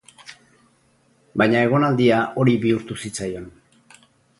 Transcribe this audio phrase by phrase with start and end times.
[1.43, 3.51] Baina egonaldia hori bihurtu zitzaion.